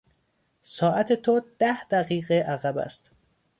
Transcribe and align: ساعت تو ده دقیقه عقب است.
ساعت 0.61 1.13
تو 1.13 1.41
ده 1.59 1.83
دقیقه 1.83 2.35
عقب 2.39 2.77
است. 2.77 3.11